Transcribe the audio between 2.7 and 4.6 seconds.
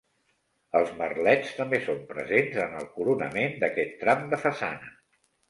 el coronament d'aquest tram de